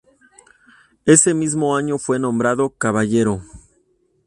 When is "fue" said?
1.99-2.17